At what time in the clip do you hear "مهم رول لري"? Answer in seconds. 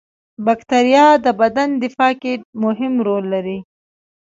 2.63-3.57